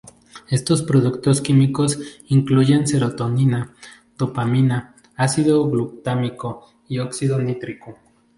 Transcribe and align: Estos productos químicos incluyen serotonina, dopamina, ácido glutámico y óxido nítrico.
Estos 0.49 0.81
productos 0.81 1.41
químicos 1.41 1.99
incluyen 2.25 2.87
serotonina, 2.87 3.75
dopamina, 4.17 4.95
ácido 5.15 5.69
glutámico 5.69 6.65
y 6.87 6.97
óxido 6.97 7.37
nítrico. 7.37 7.99